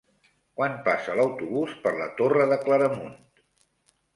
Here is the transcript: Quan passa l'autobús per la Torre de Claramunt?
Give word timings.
Quan 0.59 0.77
passa 0.87 1.17
l'autobús 1.19 1.75
per 1.83 1.93
la 1.99 2.09
Torre 2.23 2.49
de 2.55 2.59
Claramunt? 2.67 3.17